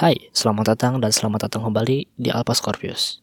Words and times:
Hai, 0.00 0.32
selamat 0.32 0.64
datang 0.72 0.96
dan 0.96 1.12
selamat 1.12 1.44
datang 1.44 1.68
kembali 1.68 2.08
di 2.16 2.32
Alpha 2.32 2.56
Scorpius. 2.56 3.20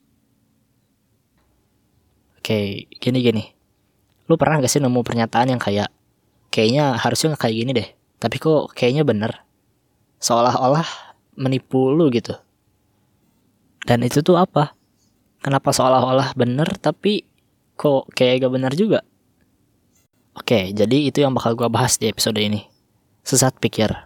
Oke, 2.37 2.85
gini-gini. 3.01 3.49
Lu 4.29 4.37
pernah 4.37 4.61
gak 4.61 4.69
sih 4.69 4.77
nemu 4.77 5.01
pernyataan 5.01 5.49
yang 5.49 5.57
kayak, 5.57 5.89
kayaknya 6.53 6.93
harusnya 7.01 7.33
gak 7.33 7.49
kayak 7.49 7.55
gini 7.57 7.71
deh, 7.73 7.89
tapi 8.21 8.37
kok 8.37 8.77
kayaknya 8.77 9.01
bener. 9.01 9.41
Seolah-olah 10.21 10.85
menipu 11.33 11.89
lu 11.89 12.13
gitu. 12.13 12.37
Dan 13.81 14.05
itu 14.05 14.21
tuh 14.21 14.37
apa? 14.37 14.77
Kenapa 15.41 15.73
seolah-olah 15.73 16.37
bener 16.37 16.77
tapi 16.77 17.25
kok 17.73 18.05
kayak 18.13 18.45
gak 18.45 18.53
bener 18.53 18.77
juga? 18.77 19.01
Oke, 20.37 20.77
jadi 20.77 21.09
itu 21.09 21.25
yang 21.25 21.33
bakal 21.33 21.57
gua 21.57 21.73
bahas 21.73 21.97
di 21.97 22.05
episode 22.05 22.37
ini. 22.37 22.69
Sesat 23.25 23.57
pikir. 23.57 23.97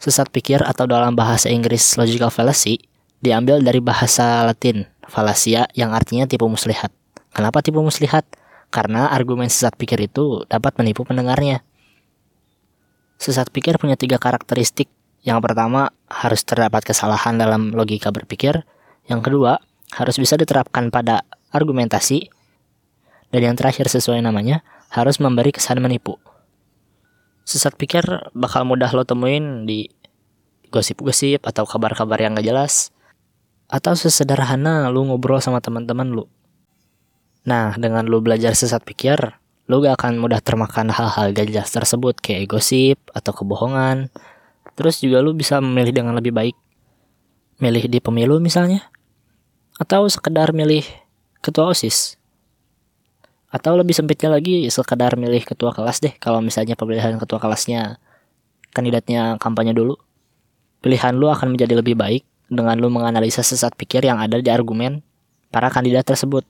Sesat 0.00 0.32
pikir 0.32 0.64
atau 0.64 0.88
dalam 0.88 1.12
bahasa 1.12 1.52
Inggris 1.52 2.00
logical 2.00 2.32
fallacy 2.32 2.80
diambil 3.20 3.60
dari 3.60 3.84
bahasa 3.84 4.48
Latin 4.48 4.88
fallacia 5.04 5.68
yang 5.76 5.92
artinya 5.92 6.24
tipu 6.24 6.48
muslihat. 6.48 6.88
Kenapa 7.36 7.60
tipu 7.60 7.84
muslihat? 7.84 8.24
Karena 8.72 9.12
argumen 9.12 9.52
sesat 9.52 9.76
pikir 9.76 10.00
itu 10.00 10.48
dapat 10.48 10.78
menipu 10.80 11.04
pendengarnya. 11.04 11.60
Sesat 13.20 13.52
pikir 13.52 13.76
punya 13.76 14.00
tiga 14.00 14.16
karakteristik. 14.16 14.88
Yang 15.20 15.44
pertama, 15.44 15.92
harus 16.08 16.40
terdapat 16.48 16.80
kesalahan 16.80 17.36
dalam 17.36 17.76
logika 17.76 18.08
berpikir. 18.08 18.64
Yang 19.04 19.20
kedua, 19.28 19.60
harus 19.92 20.16
bisa 20.16 20.40
diterapkan 20.40 20.88
pada 20.88 21.28
argumentasi. 21.52 22.32
Dan 23.28 23.52
yang 23.52 23.56
terakhir 23.58 23.92
sesuai 23.92 24.24
namanya, 24.24 24.64
harus 24.88 25.20
memberi 25.20 25.52
kesan 25.52 25.84
menipu. 25.84 26.16
Sesat 27.42 27.74
pikir 27.74 28.04
bakal 28.36 28.68
mudah 28.68 28.92
lo 28.94 29.02
temuin 29.02 29.66
di 29.66 29.90
gosip-gosip 30.70 31.42
atau 31.42 31.66
kabar-kabar 31.66 32.20
yang 32.22 32.38
gak 32.38 32.46
jelas. 32.46 32.94
Atau 33.66 33.94
sesederhana 33.98 34.90
lu 34.90 35.06
ngobrol 35.06 35.42
sama 35.42 35.58
teman-teman 35.58 36.10
lu. 36.10 36.24
Nah, 37.46 37.74
dengan 37.80 38.04
lu 38.04 38.20
belajar 38.22 38.52
sesat 38.52 38.84
pikir, 38.84 39.18
lu 39.66 39.82
gak 39.82 39.98
akan 39.98 40.20
mudah 40.20 40.38
termakan 40.44 40.92
hal-hal 40.92 41.32
gak 41.32 41.48
jelas 41.48 41.70
tersebut 41.72 42.18
kayak 42.20 42.50
gosip 42.50 42.98
atau 43.10 43.32
kebohongan. 43.32 44.12
Terus 44.76 45.00
juga 45.00 45.24
lu 45.24 45.32
bisa 45.32 45.58
memilih 45.58 45.92
dengan 45.94 46.14
lebih 46.14 46.34
baik. 46.34 46.56
Milih 47.60 47.88
di 47.88 47.98
pemilu 47.98 48.38
misalnya. 48.38 48.92
Atau 49.80 50.04
sekedar 50.12 50.52
milih 50.52 50.84
ketua 51.40 51.72
OSIS. 51.72 52.19
Atau 53.50 53.74
lebih 53.74 53.92
sempitnya 53.98 54.30
lagi 54.30 54.70
sekedar 54.70 55.18
milih 55.18 55.42
ketua 55.42 55.74
kelas 55.74 55.98
deh 55.98 56.14
kalau 56.22 56.38
misalnya 56.38 56.78
pemilihan 56.78 57.18
ketua 57.18 57.42
kelasnya 57.42 57.98
kandidatnya 58.70 59.36
kampanye 59.42 59.74
dulu. 59.74 59.98
Pilihan 60.80 61.18
lu 61.18 61.28
akan 61.28 61.52
menjadi 61.52 61.76
lebih 61.76 61.98
baik 61.98 62.22
dengan 62.50 62.78
lu 62.78 62.88
menganalisa 62.88 63.44
sesat 63.44 63.74
pikir 63.74 64.06
yang 64.06 64.22
ada 64.22 64.38
di 64.38 64.48
argumen 64.48 65.02
para 65.50 65.68
kandidat 65.68 66.06
tersebut. 66.06 66.46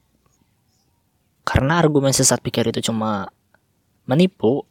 Karena 1.43 1.81
argumen 1.81 2.13
sesat 2.13 2.39
pikir 2.39 2.69
itu 2.69 2.93
cuma 2.93 3.33
menipu, 4.07 4.69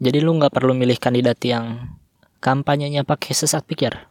jadi 0.00 0.24
lu 0.24 0.34
nggak 0.40 0.50
perlu 0.50 0.72
milih 0.72 0.96
kandidat 0.96 1.38
yang 1.44 1.96
kampanyenya 2.40 3.04
pakai 3.04 3.36
sesat 3.36 3.62
pikir. 3.62 4.08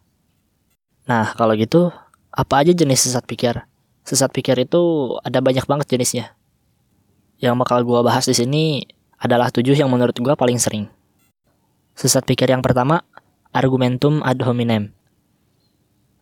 Nah, 1.09 1.33
kalau 1.33 1.57
gitu, 1.57 1.89
apa 2.29 2.61
aja 2.61 2.71
jenis 2.71 3.09
sesat 3.09 3.25
pikir? 3.25 3.65
Sesat 4.05 4.29
pikir 4.29 4.55
itu 4.61 5.15
ada 5.25 5.41
banyak 5.41 5.65
banget 5.65 5.89
jenisnya. 5.89 6.38
Yang 7.39 7.55
bakal 7.63 7.87
gua 7.87 8.03
bahas 8.03 8.27
di 8.27 8.35
sini 8.35 8.83
adalah 9.19 9.51
tujuh 9.51 9.75
yang 9.75 9.87
menurut 9.87 10.15
gua 10.19 10.35
paling 10.35 10.59
sering. 10.59 10.91
Sesat 11.95 12.23
pikir 12.23 12.47
yang 12.47 12.63
pertama, 12.63 13.03
argumentum 13.51 14.23
ad 14.23 14.39
hominem. 14.43 14.95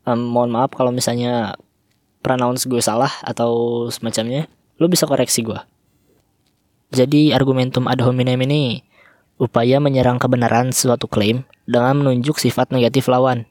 Um, 0.08 0.26
mohon 0.34 0.50
maaf 0.50 0.74
kalau 0.74 0.90
misalnya 0.90 1.60
pronounce 2.26 2.66
gue 2.66 2.82
salah 2.82 3.12
atau 3.22 3.86
semacamnya, 3.94 4.50
lu 4.82 4.90
bisa 4.90 5.06
koreksi 5.06 5.46
gua. 5.46 5.70
Jadi 6.90 7.30
argumentum 7.36 7.86
ad 7.86 8.02
hominem 8.02 8.42
ini 8.48 8.82
upaya 9.38 9.78
menyerang 9.78 10.18
kebenaran 10.18 10.74
suatu 10.74 11.06
klaim 11.06 11.46
dengan 11.70 12.02
menunjuk 12.02 12.42
sifat 12.42 12.74
negatif 12.74 13.06
lawan. 13.06 13.46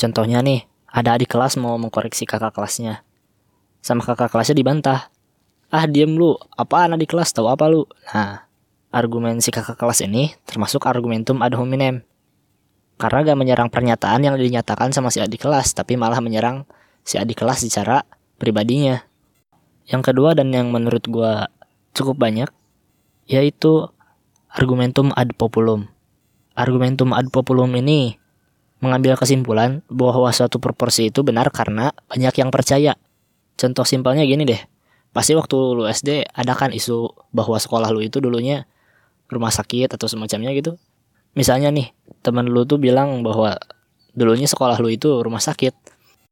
Contohnya 0.00 0.40
nih, 0.40 0.64
ada 0.88 1.20
adik 1.20 1.28
kelas 1.28 1.60
mau 1.60 1.76
mengkoreksi 1.76 2.24
kakak 2.24 2.56
kelasnya. 2.56 3.04
Sama 3.84 4.00
kakak 4.00 4.32
kelasnya 4.32 4.56
dibantah 4.56 5.11
ah 5.72 5.88
diem 5.88 6.12
lu. 6.12 6.36
Apaan 6.54 6.94
di 7.00 7.08
kelas? 7.08 7.32
Tahu 7.32 7.48
apa 7.48 7.66
lu? 7.72 7.88
Nah 8.12 8.44
argumen 8.92 9.40
si 9.40 9.48
kakak 9.48 9.80
kelas 9.80 10.04
ini 10.04 10.36
termasuk 10.44 10.84
argumentum 10.84 11.40
ad 11.40 11.56
hominem. 11.56 12.04
Karena 13.00 13.24
gak 13.24 13.40
menyerang 13.40 13.68
pernyataan 13.72 14.20
yang 14.22 14.36
dinyatakan 14.36 14.92
sama 14.92 15.08
si 15.08 15.18
adik 15.18 15.42
kelas 15.42 15.74
tapi 15.74 15.96
malah 15.96 16.20
menyerang 16.20 16.68
si 17.02 17.16
adik 17.16 17.40
kelas 17.40 17.64
secara 17.64 18.04
pribadinya. 18.36 19.02
Yang 19.88 20.12
kedua 20.12 20.36
dan 20.38 20.54
yang 20.54 20.70
menurut 20.70 21.02
gua 21.08 21.50
cukup 21.96 22.20
banyak 22.20 22.52
yaitu 23.26 23.88
argumentum 24.52 25.10
ad 25.16 25.34
populum. 25.34 25.88
Argumentum 26.52 27.16
ad 27.16 27.32
populum 27.32 27.72
ini 27.74 28.20
mengambil 28.84 29.16
kesimpulan 29.16 29.80
bahwa 29.88 30.28
suatu 30.30 30.60
proporsi 30.60 31.08
itu 31.08 31.24
benar 31.24 31.48
karena 31.48 31.96
banyak 32.12 32.34
yang 32.38 32.52
percaya. 32.52 32.94
Contoh 33.56 33.88
simpelnya 33.88 34.22
gini 34.28 34.44
deh 34.46 34.71
pasti 35.12 35.36
waktu 35.36 35.56
lu 35.56 35.84
SD 35.88 36.28
ada 36.32 36.52
kan 36.56 36.72
isu 36.72 37.12
bahwa 37.32 37.60
sekolah 37.60 37.92
lu 37.92 38.00
itu 38.00 38.18
dulunya 38.18 38.64
rumah 39.28 39.52
sakit 39.52 39.92
atau 39.92 40.08
semacamnya 40.08 40.52
gitu. 40.56 40.76
Misalnya 41.32 41.72
nih, 41.72 41.96
teman 42.20 42.44
lu 42.48 42.68
tuh 42.68 42.76
bilang 42.76 43.24
bahwa 43.24 43.56
dulunya 44.12 44.44
sekolah 44.44 44.76
lu 44.80 44.92
itu 44.92 45.24
rumah 45.24 45.40
sakit 45.40 45.72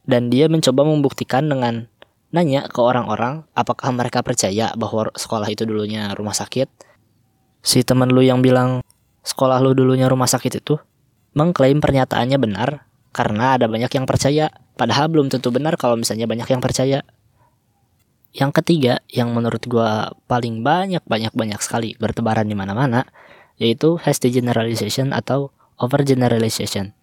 dan 0.05 0.29
dia 0.29 0.49
mencoba 0.53 0.85
membuktikan 0.85 1.49
dengan 1.49 1.89
nanya 2.31 2.69
ke 2.69 2.79
orang-orang 2.79 3.49
apakah 3.57 3.91
mereka 3.91 4.21
percaya 4.21 4.71
bahwa 4.77 5.09
sekolah 5.17 5.49
itu 5.49 5.65
dulunya 5.65 6.13
rumah 6.13 6.37
sakit. 6.37 6.69
Si 7.61 7.85
teman 7.85 8.13
lu 8.13 8.21
yang 8.21 8.41
bilang 8.45 8.85
sekolah 9.25 9.61
lu 9.61 9.73
dulunya 9.73 10.09
rumah 10.09 10.29
sakit 10.29 10.61
itu 10.61 10.81
mengklaim 11.37 11.81
pernyataannya 11.81 12.39
benar 12.41 12.91
karena 13.11 13.59
ada 13.59 13.67
banyak 13.67 13.91
yang 13.91 14.07
percaya, 14.07 14.55
padahal 14.79 15.11
belum 15.11 15.27
tentu 15.35 15.51
benar 15.51 15.75
kalau 15.75 15.99
misalnya 15.99 16.31
banyak 16.31 16.47
yang 16.47 16.63
percaya. 16.63 17.03
Yang 18.31 18.63
ketiga, 18.63 19.03
yang 19.11 19.35
menurut 19.35 19.67
gue 19.67 19.91
paling 20.31 20.63
banyak 20.63 21.03
banyak 21.03 21.35
banyak 21.35 21.59
sekali 21.59 21.99
bertebaran 21.99 22.47
di 22.47 22.55
mana-mana, 22.55 23.03
yaitu 23.59 23.99
hasty 23.99 24.31
generalization 24.31 25.11
atau 25.11 25.51
overgeneralization. 25.83 26.95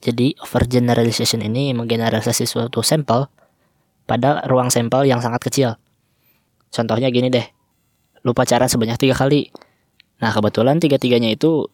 Jadi 0.00 0.40
overgeneralization 0.40 1.44
ini 1.44 1.76
menggeneralisasi 1.76 2.48
suatu 2.48 2.80
sampel 2.80 3.28
pada 4.08 4.40
ruang 4.48 4.72
sampel 4.72 5.04
yang 5.04 5.20
sangat 5.20 5.44
kecil. 5.44 5.70
Contohnya 6.72 7.12
gini 7.12 7.28
deh, 7.28 7.44
lu 8.24 8.32
pacaran 8.32 8.68
sebanyak 8.68 8.96
tiga 8.96 9.20
kali. 9.20 9.52
Nah 10.24 10.32
kebetulan 10.32 10.80
tiga-tiganya 10.80 11.28
itu 11.28 11.68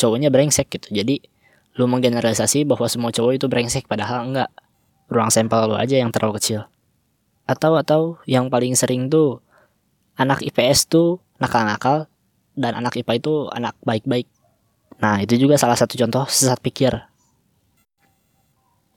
cowoknya 0.00 0.32
brengsek 0.32 0.72
gitu. 0.72 0.88
Jadi 0.88 1.20
lu 1.76 1.84
menggeneralisasi 1.92 2.64
bahwa 2.64 2.88
semua 2.88 3.12
cowok 3.12 3.36
itu 3.36 3.46
brengsek 3.52 3.84
padahal 3.84 4.32
enggak. 4.32 4.50
Ruang 5.12 5.28
sampel 5.28 5.68
lu 5.68 5.76
aja 5.76 6.00
yang 6.00 6.08
terlalu 6.08 6.40
kecil 6.40 6.64
atau 7.50 7.74
atau 7.74 8.02
yang 8.30 8.46
paling 8.46 8.78
sering 8.78 9.10
tuh 9.10 9.42
anak 10.14 10.38
IPS 10.46 10.86
tuh 10.86 11.18
nakal-nakal 11.42 12.06
dan 12.54 12.78
anak 12.78 12.94
IPA 12.94 13.18
itu 13.18 13.34
anak 13.50 13.74
baik-baik. 13.82 14.30
Nah, 15.02 15.18
itu 15.18 15.34
juga 15.34 15.58
salah 15.58 15.74
satu 15.74 15.98
contoh 15.98 16.28
sesat 16.30 16.62
pikir. 16.62 16.94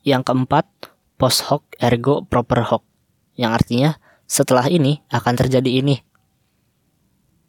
Yang 0.06 0.22
keempat, 0.30 0.68
post 1.16 1.48
hoc 1.50 1.64
ergo 1.80 2.28
proper 2.28 2.62
hoc. 2.68 2.84
Yang 3.40 3.52
artinya 3.56 3.90
setelah 4.28 4.68
ini 4.68 5.02
akan 5.10 5.34
terjadi 5.34 5.80
ini. 5.80 6.04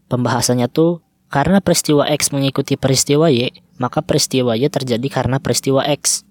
Pembahasannya 0.06 0.70
tuh 0.70 1.02
karena 1.26 1.58
peristiwa 1.58 2.06
X 2.06 2.30
mengikuti 2.30 2.78
peristiwa 2.78 3.26
Y, 3.26 3.50
maka 3.82 4.06
peristiwa 4.06 4.54
Y 4.54 4.70
terjadi 4.70 5.08
karena 5.10 5.42
peristiwa 5.42 5.82
X. 5.82 6.22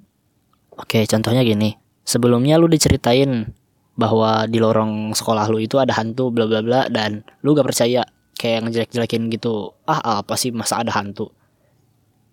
Oke, 0.79 1.03
contohnya 1.03 1.43
gini. 1.43 1.75
Sebelumnya 2.07 2.55
lu 2.55 2.71
diceritain 2.71 3.51
bahwa 3.93 4.49
di 4.49 4.57
lorong 4.57 5.13
sekolah 5.13 5.45
lu 5.53 5.61
itu 5.61 5.77
ada 5.77 5.93
hantu 5.93 6.33
bla 6.33 6.49
bla 6.49 6.65
bla 6.65 6.81
dan 6.89 7.21
lu 7.45 7.53
gak 7.53 7.69
percaya. 7.69 8.05
Kayak 8.33 8.67
ngejelek-jelekin 8.67 9.29
gitu 9.31 9.71
ah 9.85 10.19
apa 10.19 10.33
sih? 10.35 10.49
Masa 10.49 10.81
ada 10.81 10.91
hantu? 10.91 11.31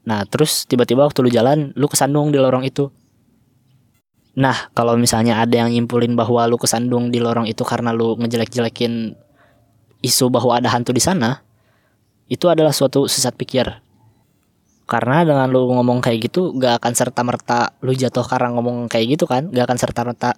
Nah 0.08 0.24
terus 0.24 0.64
tiba-tiba 0.64 1.04
waktu 1.04 1.20
lu 1.20 1.30
jalan 1.30 1.70
lu 1.76 1.86
kesandung 1.86 2.32
di 2.32 2.40
lorong 2.40 2.64
itu. 2.64 2.88
Nah 4.40 4.72
kalau 4.72 4.96
misalnya 4.96 5.38
ada 5.38 5.60
yang 5.60 5.70
nyimpulin 5.70 6.16
bahwa 6.16 6.48
lu 6.48 6.56
kesandung 6.56 7.12
di 7.12 7.20
lorong 7.20 7.44
itu 7.46 7.60
karena 7.62 7.92
lu 7.92 8.16
ngejelek-jelekin 8.16 9.14
isu 10.00 10.32
bahwa 10.32 10.56
ada 10.56 10.72
hantu 10.72 10.96
di 10.96 11.02
sana 11.04 11.44
itu 12.32 12.48
adalah 12.48 12.72
suatu 12.72 13.04
sesat 13.04 13.36
pikir. 13.36 13.68
Karena 14.88 15.22
dengan 15.22 15.46
lu 15.52 15.70
ngomong 15.70 16.02
kayak 16.02 16.32
gitu 16.32 16.56
gak 16.58 16.82
akan 16.82 16.92
serta 16.96 17.22
merta 17.22 17.60
lu 17.84 17.94
jatuh 17.94 18.26
karena 18.26 18.50
ngomong 18.56 18.90
kayak 18.90 19.14
gitu 19.14 19.28
kan? 19.28 19.46
Gak 19.52 19.68
akan 19.70 19.78
serta 19.78 20.00
merta 20.02 20.30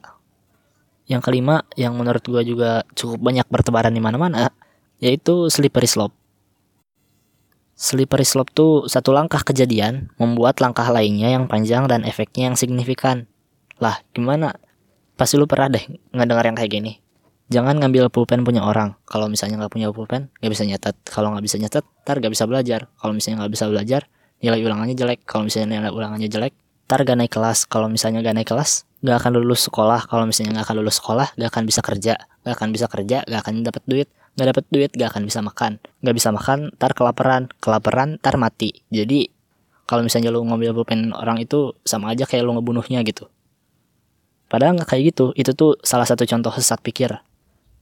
yang 1.06 1.20
kelima 1.20 1.66
yang 1.74 1.94
menurut 1.98 2.22
gue 2.22 2.42
juga 2.46 2.86
cukup 2.94 3.18
banyak 3.18 3.46
bertebaran 3.50 3.92
di 3.92 4.02
mana-mana 4.02 4.52
yaitu 5.02 5.50
slippery 5.50 5.90
slope. 5.90 6.14
Slippery 7.74 8.22
slope 8.22 8.54
tuh 8.54 8.86
satu 8.86 9.10
langkah 9.10 9.42
kejadian 9.42 10.14
membuat 10.14 10.62
langkah 10.62 10.86
lainnya 10.86 11.34
yang 11.34 11.50
panjang 11.50 11.90
dan 11.90 12.06
efeknya 12.06 12.52
yang 12.52 12.56
signifikan. 12.56 13.26
Lah, 13.82 13.98
gimana? 14.14 14.54
Pasti 15.18 15.34
lu 15.34 15.50
pernah 15.50 15.74
deh 15.74 15.82
ngedengar 16.14 16.46
yang 16.46 16.54
kayak 16.54 16.70
gini. 16.70 16.92
Jangan 17.50 17.82
ngambil 17.82 18.08
pulpen 18.14 18.46
punya 18.46 18.62
orang. 18.62 18.94
Kalau 19.02 19.26
misalnya 19.26 19.58
nggak 19.58 19.74
punya 19.74 19.90
pulpen, 19.90 20.30
nggak 20.38 20.52
bisa 20.54 20.62
nyatet. 20.62 20.94
Kalau 21.02 21.34
nggak 21.34 21.44
bisa 21.44 21.58
nyatet, 21.58 21.84
ntar 22.06 22.22
nggak 22.22 22.32
bisa 22.32 22.46
belajar. 22.46 22.80
Kalau 23.02 23.12
misalnya 23.12 23.36
nggak 23.42 23.52
bisa 23.52 23.64
belajar, 23.66 24.00
nilai 24.38 24.60
ulangannya 24.62 24.94
jelek. 24.94 25.20
Kalau 25.26 25.42
misalnya 25.44 25.82
nilai 25.82 25.90
ulangannya 25.90 26.28
jelek, 26.30 26.54
ntar 26.86 27.02
gak 27.02 27.18
naik 27.18 27.32
kelas. 27.34 27.66
Kalau 27.66 27.90
misalnya 27.90 28.22
gak 28.22 28.36
naik 28.36 28.48
kelas, 28.48 28.86
gak 29.02 29.16
akan 29.18 29.42
lulus 29.42 29.66
sekolah. 29.66 30.06
Kalau 30.06 30.24
misalnya 30.24 30.62
gak 30.62 30.70
akan 30.70 30.76
lulus 30.78 30.96
sekolah, 31.02 31.34
gak 31.34 31.50
akan 31.50 31.62
bisa 31.66 31.82
kerja. 31.82 32.14
Gak 32.46 32.54
akan 32.54 32.68
bisa 32.70 32.86
kerja, 32.86 33.26
gak 33.26 33.40
akan 33.42 33.66
dapat 33.66 33.82
duit. 33.84 34.08
Nggak 34.32 34.46
dapet 34.48 34.64
duit 34.72 34.90
gak 34.96 35.08
akan 35.12 35.22
bisa 35.28 35.44
makan. 35.44 35.76
Nggak 36.00 36.14
bisa 36.16 36.28
makan 36.32 36.58
tar 36.80 36.96
kelaparan. 36.96 37.52
Kelaparan 37.60 38.16
tar 38.16 38.40
mati. 38.40 38.80
Jadi 38.88 39.28
kalau 39.84 40.06
misalnya 40.06 40.32
lu 40.32 40.40
ngambil 40.40 40.72
pulpen 40.72 41.12
orang 41.12 41.36
itu 41.36 41.76
sama 41.84 42.16
aja 42.16 42.24
kayak 42.24 42.46
lu 42.46 42.56
ngebunuhnya 42.56 43.04
gitu. 43.04 43.28
Padahal 44.48 44.80
nggak 44.80 44.88
kayak 44.88 45.12
gitu. 45.12 45.36
Itu 45.36 45.52
tuh 45.52 45.76
salah 45.84 46.08
satu 46.08 46.24
contoh 46.24 46.48
sesat 46.56 46.80
pikir. 46.80 47.12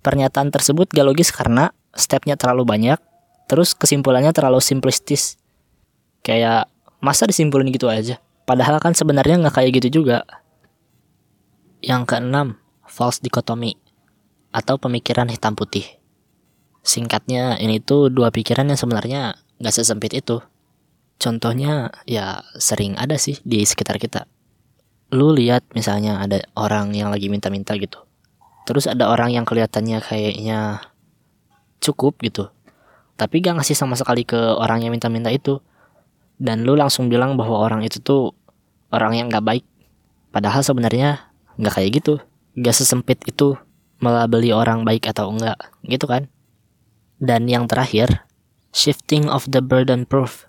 Pernyataan 0.02 0.50
tersebut 0.50 0.90
gak 0.90 1.06
logis 1.06 1.30
karena 1.30 1.70
stepnya 1.94 2.34
terlalu 2.34 2.66
banyak 2.66 2.98
terus 3.46 3.74
kesimpulannya 3.74 4.34
terlalu 4.34 4.58
simplistis. 4.58 5.38
Kayak 6.26 6.66
masa 6.98 7.30
disimpulin 7.30 7.70
gitu 7.70 7.86
aja? 7.86 8.18
Padahal 8.46 8.82
kan 8.82 8.94
sebenarnya 8.98 9.38
nggak 9.38 9.54
kayak 9.54 9.70
gitu 9.78 10.02
juga 10.02 10.26
yang 11.80 12.08
keenam 12.08 12.60
false 12.86 13.20
dichotomy 13.20 13.76
atau 14.50 14.76
pemikiran 14.80 15.30
hitam 15.30 15.54
putih 15.54 16.00
Singkatnya, 16.80 17.60
ini 17.60 17.76
tuh 17.80 18.08
dua 18.08 18.32
pikiran 18.32 18.64
yang 18.64 18.80
sebenarnya 18.80 19.36
gak 19.60 19.74
sesempit 19.76 20.16
itu. 20.16 20.40
Contohnya, 21.20 21.92
ya 22.08 22.40
sering 22.56 22.96
ada 22.96 23.20
sih 23.20 23.36
di 23.44 23.60
sekitar 23.68 24.00
kita. 24.00 24.24
Lu 25.12 25.36
lihat 25.36 25.68
misalnya 25.76 26.24
ada 26.24 26.40
orang 26.56 26.96
yang 26.96 27.12
lagi 27.12 27.28
minta-minta 27.28 27.76
gitu. 27.76 28.00
Terus 28.64 28.88
ada 28.88 29.12
orang 29.12 29.36
yang 29.36 29.44
kelihatannya 29.44 30.00
kayaknya 30.00 30.80
cukup 31.84 32.16
gitu. 32.24 32.48
Tapi 33.20 33.44
gak 33.44 33.60
ngasih 33.60 33.76
sama 33.76 34.00
sekali 34.00 34.24
ke 34.24 34.38
orang 34.56 34.80
yang 34.80 34.96
minta-minta 34.96 35.28
itu. 35.28 35.60
Dan 36.40 36.64
lu 36.64 36.72
langsung 36.72 37.12
bilang 37.12 37.36
bahwa 37.36 37.60
orang 37.60 37.84
itu 37.84 38.00
tuh 38.00 38.32
orang 38.88 39.20
yang 39.20 39.28
gak 39.28 39.44
baik. 39.44 39.64
Padahal 40.32 40.64
sebenarnya 40.64 41.29
gak 41.60 41.78
kayak 41.78 41.90
gitu. 42.00 42.14
Gak 42.56 42.74
sesempit 42.74 43.20
itu 43.28 43.54
melabeli 44.00 44.50
orang 44.50 44.82
baik 44.82 45.06
atau 45.06 45.30
enggak. 45.30 45.60
Gitu 45.84 46.08
kan? 46.08 46.26
Dan 47.20 47.46
yang 47.46 47.68
terakhir, 47.68 48.24
shifting 48.72 49.28
of 49.28 49.44
the 49.52 49.60
burden 49.60 50.08
proof 50.08 50.48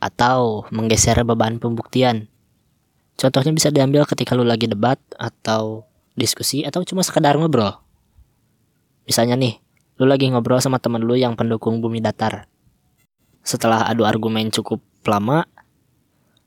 atau 0.00 0.64
menggeser 0.72 1.20
beban 1.22 1.60
pembuktian. 1.60 2.32
Contohnya 3.20 3.52
bisa 3.52 3.68
diambil 3.68 4.08
ketika 4.08 4.32
lu 4.32 4.48
lagi 4.48 4.64
debat 4.64 4.96
atau 5.20 5.84
diskusi 6.16 6.64
atau 6.64 6.80
cuma 6.88 7.04
sekedar 7.04 7.36
ngobrol. 7.36 7.76
Misalnya 9.04 9.36
nih, 9.36 9.60
lu 10.00 10.08
lagi 10.08 10.32
ngobrol 10.32 10.64
sama 10.64 10.80
temen 10.80 11.04
lu 11.04 11.20
yang 11.20 11.36
pendukung 11.36 11.84
bumi 11.84 12.00
datar. 12.00 12.48
Setelah 13.44 13.84
adu 13.84 14.08
argumen 14.08 14.48
cukup 14.48 14.80
lama, 15.04 15.44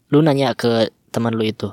lu 0.10 0.26
nanya 0.26 0.58
ke 0.58 0.90
temen 1.14 1.38
lu 1.38 1.46
itu, 1.46 1.70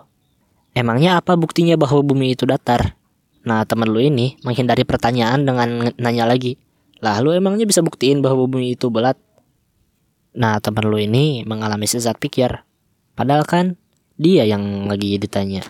emangnya 0.72 1.20
apa 1.20 1.36
buktinya 1.36 1.74
bahwa 1.78 2.02
bumi 2.02 2.34
itu 2.34 2.44
datar? 2.46 2.96
Nah, 3.40 3.64
temen 3.64 3.88
lu 3.88 4.04
ini 4.04 4.36
menghindari 4.44 4.84
pertanyaan 4.84 5.48
dengan 5.48 5.90
nanya 5.96 6.28
lagi, 6.28 6.60
lah 7.00 7.24
lu 7.24 7.32
emangnya 7.32 7.64
bisa 7.64 7.80
buktiin 7.80 8.20
bahwa 8.20 8.44
bumi 8.44 8.76
itu 8.76 8.92
bulat? 8.92 9.16
Nah 10.36 10.60
teman 10.62 10.86
lu 10.86 11.00
ini 11.00 11.42
mengalami 11.42 11.88
sesat 11.88 12.20
pikir. 12.20 12.62
Padahal 13.16 13.48
kan 13.48 13.74
dia 14.20 14.46
yang 14.46 14.86
lagi 14.86 15.16
ditanya. 15.16 15.64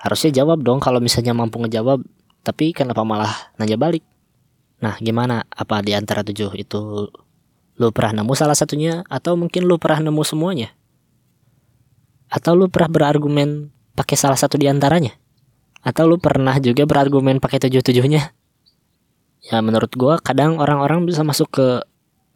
Harusnya 0.00 0.42
jawab 0.42 0.64
dong 0.64 0.80
kalau 0.80 0.98
misalnya 0.98 1.36
mampu 1.36 1.60
ngejawab. 1.62 2.02
Tapi 2.42 2.70
kenapa 2.72 3.02
malah 3.02 3.52
nanya 3.60 3.76
balik? 3.76 4.02
Nah 4.80 4.96
gimana? 4.98 5.44
Apa 5.52 5.84
di 5.84 5.92
antara 5.92 6.24
tujuh 6.24 6.56
itu 6.56 7.12
lu 7.76 7.88
pernah 7.92 8.24
nemu 8.24 8.32
salah 8.32 8.56
satunya? 8.56 9.04
Atau 9.12 9.36
mungkin 9.36 9.68
lu 9.68 9.76
pernah 9.76 10.08
nemu 10.08 10.22
semuanya? 10.24 10.72
Atau 12.32 12.56
lu 12.58 12.72
pernah 12.72 12.90
berargumen 12.90 13.70
pakai 13.96 14.14
salah 14.20 14.36
satu 14.36 14.60
di 14.60 14.68
antaranya? 14.68 15.16
Atau 15.80 16.04
lu 16.04 16.20
pernah 16.20 16.54
juga 16.60 16.84
berargumen 16.84 17.40
pakai 17.40 17.64
tujuh-tujuhnya? 17.64 18.36
ya 19.46 19.62
menurut 19.62 19.94
gue 19.94 20.14
kadang 20.26 20.58
orang-orang 20.58 21.06
bisa 21.06 21.22
masuk 21.22 21.48
ke 21.54 21.66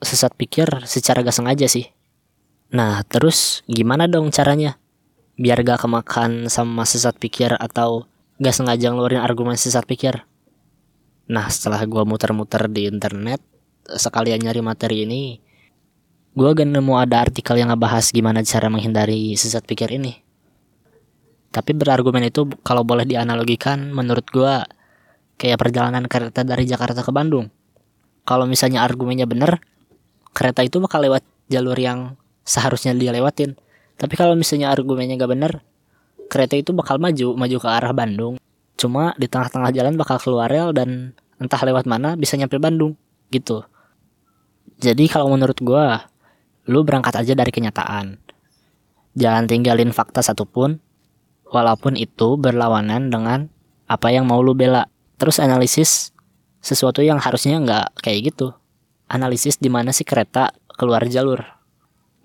sesat 0.01 0.33
pikir 0.39 0.69
secara 0.87 1.27
gak 1.27 1.35
sengaja 1.35 1.67
sih. 1.67 1.91
Nah 2.71 3.03
terus 3.05 3.67
gimana 3.67 4.07
dong 4.07 4.31
caranya? 4.31 4.79
Biar 5.35 5.61
gak 5.67 5.85
kemakan 5.85 6.47
sama 6.47 6.87
sesat 6.87 7.19
pikir 7.19 7.53
atau 7.59 8.07
gak 8.39 8.55
sengaja 8.55 8.95
ngeluarin 8.95 9.21
argumen 9.21 9.59
sesat 9.59 9.85
pikir. 9.85 10.23
Nah 11.27 11.51
setelah 11.51 11.83
gue 11.85 12.03
muter-muter 12.07 12.71
di 12.71 12.87
internet, 12.87 13.43
sekalian 13.85 14.41
nyari 14.41 14.63
materi 14.63 15.05
ini, 15.05 15.23
gue 16.33 16.51
gak 16.55 16.69
nemu 16.71 16.95
ada 16.97 17.27
artikel 17.27 17.59
yang 17.59 17.75
ngebahas 17.75 18.09
gimana 18.15 18.47
cara 18.47 18.71
menghindari 18.71 19.35
sesat 19.35 19.67
pikir 19.67 19.91
ini. 19.91 20.23
Tapi 21.51 21.75
berargumen 21.75 22.23
itu 22.27 22.47
kalau 22.63 22.87
boleh 22.87 23.03
dianalogikan 23.03 23.91
menurut 23.91 24.27
gue 24.31 24.55
kayak 25.35 25.59
perjalanan 25.59 26.07
kereta 26.07 26.47
dari 26.47 26.63
Jakarta 26.69 27.03
ke 27.03 27.11
Bandung. 27.11 27.51
Kalau 28.23 28.47
misalnya 28.47 28.87
argumennya 28.87 29.27
benar, 29.27 29.59
kereta 30.31 30.63
itu 30.63 30.79
bakal 30.79 31.03
lewat 31.03 31.27
jalur 31.51 31.75
yang 31.75 32.15
seharusnya 32.47 32.95
dia 32.95 33.11
lewatin. 33.11 33.59
Tapi 33.99 34.15
kalau 34.15 34.39
misalnya 34.39 34.71
argumennya 34.71 35.19
gak 35.19 35.33
benar, 35.33 35.53
kereta 36.31 36.55
itu 36.55 36.71
bakal 36.71 37.03
maju, 37.03 37.35
maju 37.35 37.57
ke 37.59 37.69
arah 37.69 37.91
Bandung. 37.91 38.39
Cuma 38.79 39.13
di 39.19 39.27
tengah-tengah 39.27 39.75
jalan 39.75 39.99
bakal 39.99 40.17
keluar 40.23 40.49
rel 40.49 40.71
dan 40.71 41.13
entah 41.43 41.61
lewat 41.61 41.85
mana 41.85 42.15
bisa 42.15 42.39
nyampe 42.39 42.57
Bandung, 42.63 42.95
gitu. 43.35 43.67
Jadi 44.81 45.11
kalau 45.11 45.29
menurut 45.29 45.59
gue, 45.61 45.85
lu 46.71 46.81
berangkat 46.87 47.13
aja 47.19 47.37
dari 47.37 47.53
kenyataan. 47.53 48.17
Jangan 49.19 49.45
tinggalin 49.51 49.93
fakta 49.93 50.25
satupun, 50.25 50.81
walaupun 51.51 51.99
itu 51.99 52.39
berlawanan 52.39 53.11
dengan 53.11 53.51
apa 53.91 54.15
yang 54.15 54.25
mau 54.25 54.39
lu 54.41 54.55
bela. 54.55 54.87
Terus 55.19 55.43
analisis 55.43 56.15
sesuatu 56.63 57.03
yang 57.03 57.19
harusnya 57.19 57.59
nggak 57.61 58.01
kayak 58.01 58.33
gitu. 58.33 58.55
Analisis 59.11 59.59
di 59.59 59.69
mana 59.69 59.91
sih 59.91 60.07
kereta 60.07 60.55
keluar 60.79 61.03
jalur. 61.11 61.43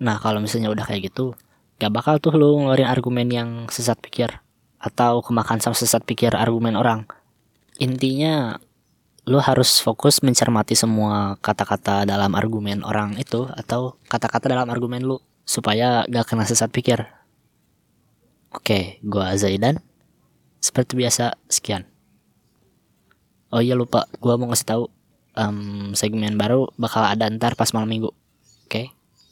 Nah 0.00 0.22
kalau 0.22 0.38
misalnya 0.38 0.70
udah 0.70 0.86
kayak 0.86 1.12
gitu 1.12 1.34
gak 1.76 1.92
bakal 1.92 2.16
tuh 2.16 2.32
lu 2.36 2.56
ngeluarin 2.56 2.88
argumen 2.88 3.28
yang 3.28 3.50
sesat 3.68 4.00
pikir 4.00 4.40
atau 4.80 5.20
kemakan 5.20 5.60
sama 5.60 5.76
sesat 5.76 6.04
pikir 6.08 6.32
argumen 6.32 6.72
orang. 6.72 7.04
Intinya 7.76 8.56
lu 9.28 9.42
harus 9.42 9.82
fokus 9.84 10.24
mencermati 10.24 10.72
semua 10.72 11.36
kata-kata 11.44 12.08
dalam 12.08 12.32
argumen 12.32 12.80
orang 12.80 13.18
itu 13.20 13.44
atau 13.52 14.00
kata-kata 14.08 14.48
dalam 14.48 14.70
argumen 14.72 15.04
lu 15.04 15.20
supaya 15.44 16.08
gak 16.08 16.32
kena 16.32 16.48
sesat 16.48 16.72
pikir 16.72 17.04
oke 18.52 19.00
gua 19.02 19.34
Zaidan. 19.38 19.80
Seperti 20.60 20.98
biasa 20.98 21.38
sekian. 21.46 21.86
Oh 23.54 23.62
iya 23.62 23.78
lupa. 23.78 24.10
Gue 24.18 24.34
mau 24.34 24.50
ngasih 24.50 24.66
tahu 24.66 24.84
um, 25.38 25.94
segmen 25.94 26.34
baru 26.34 26.66
bakal 26.74 27.06
ada 27.06 27.30
ntar 27.30 27.54
pas 27.54 27.70
malam 27.70 27.86
minggu. 27.86 28.10
Oke? 28.66 28.66
okay? 28.66 28.86